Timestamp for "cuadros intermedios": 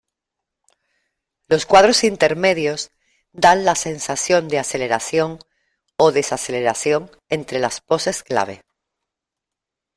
1.67-2.89